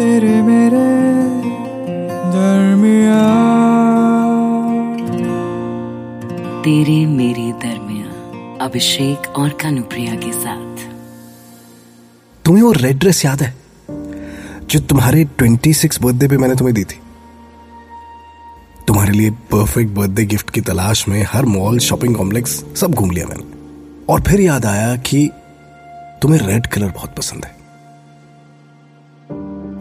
[0.00, 0.82] तेरे मेरे
[2.32, 3.24] दरमिया
[6.62, 10.86] तेरे मेरे दरमिया अभिषेक और कानुप्रिया के साथ।
[12.44, 13.54] तुम्हें वो रेड ड्रेस याद है
[14.64, 17.00] जो तुम्हारे ट्वेंटी सिक्स बर्थडे पे मैंने तुम्हें दी थी?
[18.86, 23.26] तुम्हारे लिए परफेक्ट बर्थडे गिफ्ट की तलाश में हर मॉल शॉपिंग कॉम्प्लेक्स सब घूम लिया
[23.26, 23.44] मैंने।
[24.12, 25.30] और फिर याद आया कि
[26.22, 27.59] तुम्हें रेड कलर बहुत पसंद है।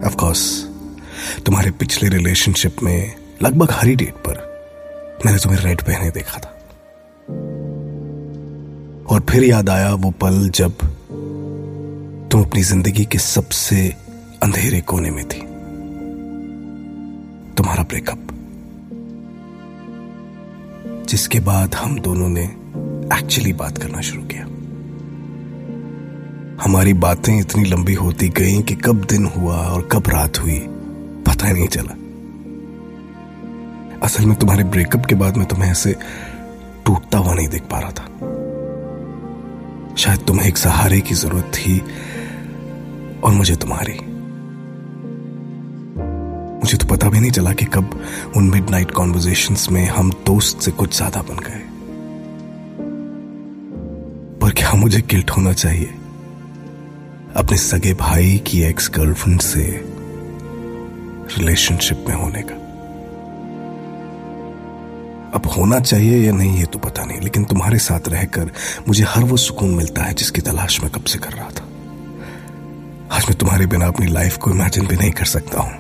[0.05, 0.65] ऑफ़ कोर्स
[1.45, 4.37] तुम्हारे पिछले रिलेशनशिप में लगभग हर डेट पर
[5.25, 6.49] मैंने तुम्हें रेड पहने देखा था।
[9.05, 10.71] और फिर याद आया वो पल जब
[12.31, 13.95] तुम अपनी ज़िंदगी के सबसे
[14.43, 15.41] अंधेरे कोने में थी।
[17.55, 18.27] तुम्हारा ब्रेकअप
[21.09, 22.43] जिसके बाद हम दोनों ने
[23.17, 24.45] एक्चुअली बात करना शुरू किया।
[26.61, 30.57] हमारी बातें इतनी लंबी होती गई कि कब दिन हुआ और कब रात हुई,
[31.27, 31.93] पता नहीं चला।
[34.05, 35.95] असल में तुम्हारे ब्रेकअप के बाद मैं तुम्हें ऐसे
[36.85, 38.05] टूटता हुआ नहीं देख पा रहा था।
[39.95, 41.79] शायद तुम्हें एक सहारे की ज़रूरत थी
[43.23, 43.97] और मुझे तुम्हारी।
[46.59, 47.99] मुझे तो पता भी नहीं चला कि कब
[48.37, 51.63] उन मिडनाइट कॉन्वर्जेशंस में हम दोस्त से कुछ ज़्यादा बन गए।
[54.41, 55.93] पर क्या मुझे गिल्ट होना चाहिए?
[57.35, 59.85] अपने सगे भाई की एक्स गर्लफ्रेंड से
[61.37, 62.55] रिलेशनशिप में होने का।
[65.35, 68.51] अब होना चाहिए या नहीं, ये तो पता नहीं, लेकिन तुम्हारे साथ रहकर
[68.87, 71.63] मुझे हर वो सुकून मिलता है जिसकी तलाश में कब से कर रहा था।
[73.15, 75.73] आज मैं तुम्हारे बिना अपनी लाइफ को इमेजिन भी नहीं कर सकता हूँ।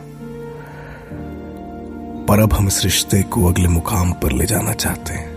[2.25, 5.29] पर अब हम इस रिश्ते को अगले मुकाम पर ले जाना चाहते हैं।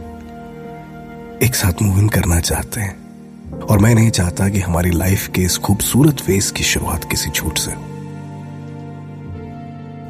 [1.43, 3.02] एक साथ मूव इन करना चाहते हैं।
[3.53, 7.59] और मैं नहीं चाहता कि हमारी लाइफ के इस खूबसूरत फेस की शुरुआत किसी झूठ
[7.59, 7.70] से।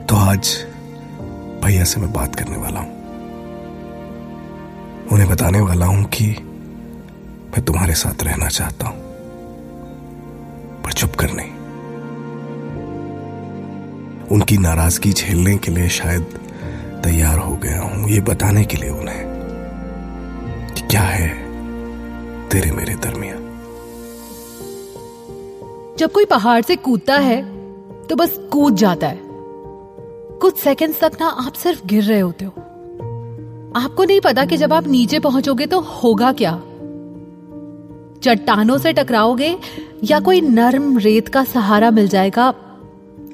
[0.05, 0.67] तो आज
[1.65, 2.91] भैया से मैं बात करने वाला हूँ।
[5.13, 6.27] उन्हें बताने वाला हूँ कि
[7.51, 8.97] मैं तुम्हारे साथ रहना चाहता हूँ।
[10.83, 11.51] पर चुप कर नहीं।
[14.27, 16.23] उनकी नाराज़गी झेलने के लिए शायद
[17.05, 19.23] तैयार हो गया हूँ, ये बताने के लिए उन्हें
[20.75, 21.42] कि क्या है
[22.53, 23.35] तेरे मेरे दरमिया
[25.99, 27.43] जब कोई पहाड़ से कूदता है
[28.07, 29.21] तो बस कूद जाता है।
[30.39, 32.51] कुछ सेकंड्स तक ना आप सिर्फ़ गिर रहे होते हो।
[33.77, 36.53] आपको नहीं पता कि जब आप नीचे पहुंचोगे तो होगा क्या।
[38.23, 39.57] चट्टानों से टकराओगे,
[40.05, 42.55] या कोई नर्म रेत का सहारा मिल जाएगा,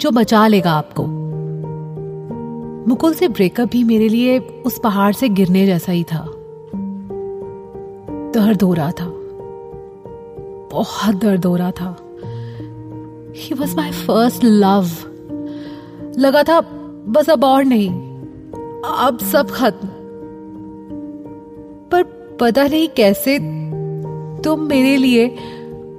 [0.00, 1.06] जो बचा लेगा आपको।
[2.88, 6.37] मुकुल से ब्रेकअप भी मेरे लिए उस पहाड़ से गिरने जैसा ही था।
[8.38, 9.12] दर्द हो रहा था।
[10.72, 11.96] बहुत दर्द हो रहा था।
[13.36, 14.86] He was my first love
[16.18, 16.60] लगा था,
[17.06, 17.90] बस अब और नहीं।
[18.84, 19.88] अब सब खत्म।
[21.88, 22.02] पर
[22.40, 23.38] पता नहीं कैसे
[24.42, 25.36] तुम मेरे लिए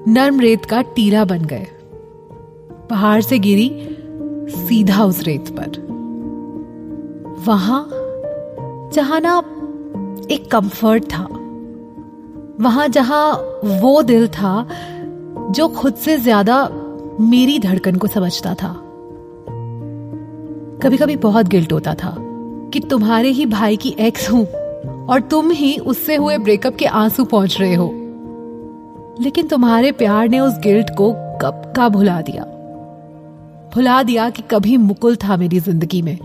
[0.07, 1.67] नर्म रेत का टीला बन गए।
[2.89, 3.97] पहाड़ से गिरी
[4.49, 5.89] सीधा उस रेत पर।
[7.47, 7.89] वहाँ,
[8.93, 9.37] जहाँ ना
[10.31, 11.27] एक कंफर्ट था।
[12.61, 13.33] वहाँ जहाँ
[13.63, 14.67] वो दिल था,
[15.51, 16.69] जो खुद से ज़्यादा
[17.19, 18.73] मेरी धड़कन को समझता था।
[20.83, 22.15] कभी कभी बहुत गिल्ट होता था
[22.73, 24.45] कि तुम्हारे ही भाई की एक्स हूँ
[25.05, 27.87] और तुम ही उससे हुए ब्रेकअप के आँसू पहुँच रहे हो।
[29.21, 32.43] लेकिन तुम्हारे प्यार ने उस गिल्ट को कब का भुला दिया?
[33.75, 36.15] भुला दिया कि कभी मुकुल था मेरी ज़िंदगी में।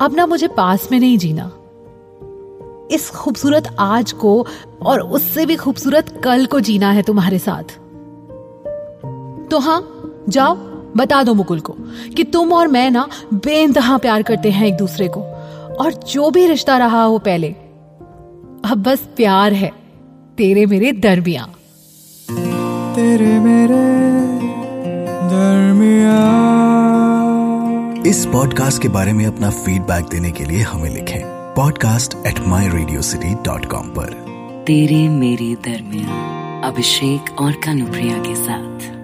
[0.00, 1.50] अब ना मुझे पास में नहीं जीना।
[2.90, 4.46] इस खूबसूरत आज को
[4.82, 7.62] और उससे भी खूबसूरत कल को जीना है तुम्हारे साथ।
[9.50, 10.54] तो हाँ जाओ
[10.96, 11.74] बता दो मुकुल को
[12.16, 15.20] कि तुम और मैं ना बेइंतहा प्यार करते हैं एक दूसरे को
[15.74, 17.48] और जो भी रिश्ता रहा हो पहले।
[18.64, 19.72] अब बस प्यार है
[20.36, 21.48] तेरे मेरे दरमिया।
[22.94, 23.84] तेरे मेरे
[25.28, 26.26] दरमिया।
[28.10, 32.68] इस पॉडकास्ट के बारे में अपना फीडबैक देने के लिए हमें लिखें। Podcast at my
[32.68, 34.12] Radio City dot com पर।
[34.66, 38.95] तेरे मेरे दरमियान अभिषेक और कानुप्रिया के साथ।